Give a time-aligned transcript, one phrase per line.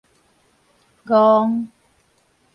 [1.05, 1.69] 戇